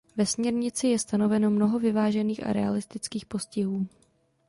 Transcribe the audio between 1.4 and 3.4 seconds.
mnoho vyvážených a realistických